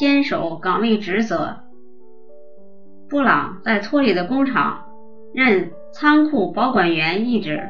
[0.00, 1.58] 坚守岗位职责。
[3.10, 4.86] 布朗在托里的工厂
[5.34, 7.68] 任仓库保管员一职，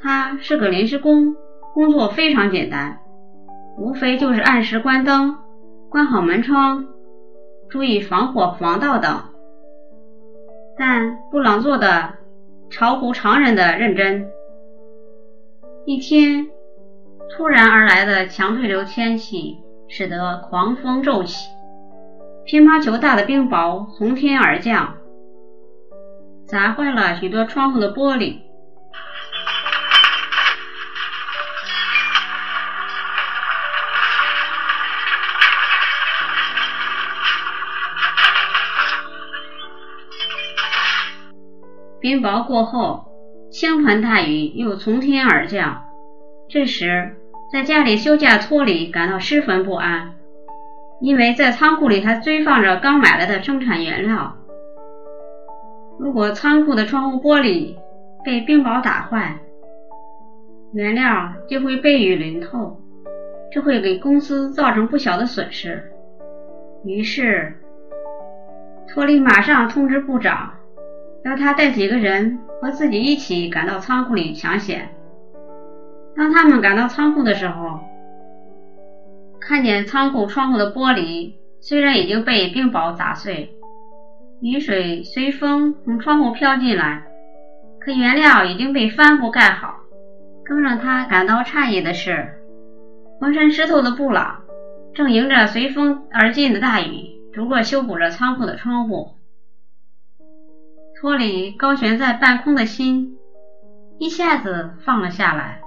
[0.00, 1.34] 他是个临时工，
[1.74, 3.00] 工作非常简单，
[3.76, 5.36] 无非就是按时关灯、
[5.90, 6.86] 关好门窗、
[7.68, 9.20] 注意防火防盗等。
[10.78, 12.14] 但布朗做的
[12.70, 14.30] 超乎常人的认真。
[15.84, 16.46] 一天，
[17.36, 19.58] 突然而来的强对流天气
[19.88, 21.48] 使得狂风骤起，
[22.44, 24.94] 乒乓球大的冰雹从天而降，
[26.46, 28.40] 砸坏了许多窗户的玻璃。
[42.00, 43.06] 冰雹过后，
[43.50, 45.84] 倾盆大雨又从天而降。
[46.50, 47.16] 这时，
[47.54, 50.16] 在家里休假托里感到十分不安，
[51.00, 54.36] 因为在仓库里还堆放着刚买来的生产原料。
[55.96, 57.76] 如果仓库的窗户玻璃
[58.24, 59.38] 被冰雹打坏，
[60.72, 62.76] 原料就会被雨淋透，
[63.52, 65.92] 这会给公司造成不小的损失。
[66.84, 67.54] 于是，
[68.88, 70.54] 托里马上通知部长。
[71.24, 74.88] 要他带几个人和自己一起赶到仓库里抢险。
[76.16, 77.80] 当他们赶到仓库的时候，
[79.40, 83.54] 看见仓库窗户的玻璃虽然已经被冰雹砸碎，
[84.40, 87.02] 雨水随风从窗户飘进来，
[87.80, 89.80] 可原料已经被帆布盖好。
[90.44, 92.34] 更让他感到诧异的是，
[93.18, 94.42] 浑身湿透的布朗
[94.92, 99.12] 正迎着随风而进的大雨，逐个修补着仓库的窗户。
[101.00, 103.16] 托里高悬在半空的心
[103.98, 105.63] 一下子放了下来。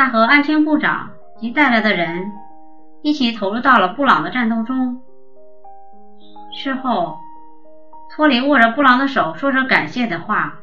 [0.00, 2.32] 他和安全部长及带来的人
[3.02, 5.02] 一起投入到了布朗的战斗中。
[6.54, 7.18] 事后，
[8.10, 10.54] 托里握着布朗的手，说着感谢的话，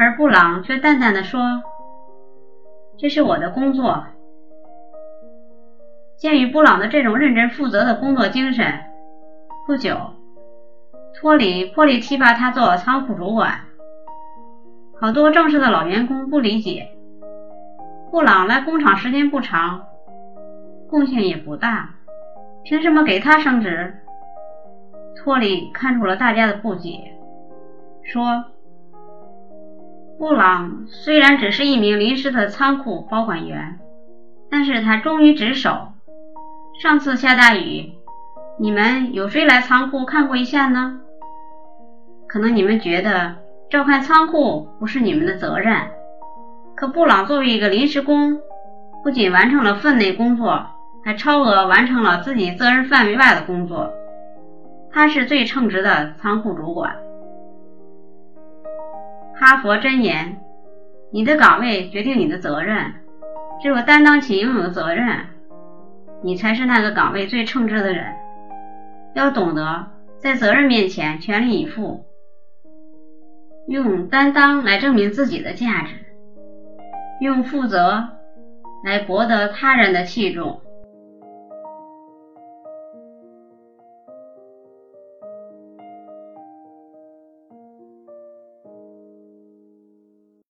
[0.00, 1.62] 而布朗却淡淡的说
[2.98, 4.04] ：“这是我的工作。”
[6.18, 8.80] 鉴于布朗的这种认真负责的工作精神，
[9.64, 9.96] 不久。
[11.14, 13.60] 托里破例提拔他做仓库主管，
[15.00, 16.88] 好多正式的老员工不理解，
[18.16, 19.88] 布朗来工厂时间不长，
[20.88, 21.90] 贡献也不大，
[22.64, 23.94] 凭什么给他升职？
[25.18, 27.12] 托里看出了大家的不解，
[28.02, 28.46] 说
[30.18, 33.78] ：“布朗虽然只是一名临时的仓库保管员，
[34.50, 35.88] 但是他忠于职守。
[36.82, 37.92] 上次下大雨，
[38.58, 41.02] 你们有谁来仓库看过一下呢？”
[42.26, 43.36] 可能你们觉得
[43.68, 45.76] 照看仓库不是你们的责任，
[46.76, 48.38] 可布朗作为一个临时工，
[49.02, 50.66] 不仅完成了分内工作，
[51.02, 53.90] 还超额完成了自己责任范围外的工作。
[54.92, 56.94] 他是最称职的仓库主管。
[59.34, 60.38] 哈佛箴言：
[61.10, 62.92] 你的岗位决定你的责任，
[63.62, 65.26] 只有担当起应有的责任，
[66.22, 68.04] 你才是那个岗位最称职的人。
[69.14, 69.86] 要懂得
[70.18, 72.04] 在责任面前全力以赴。
[73.66, 75.94] 用担当来证明自己的价值，
[77.20, 78.08] 用负责
[78.84, 80.60] 来博得他人的器重。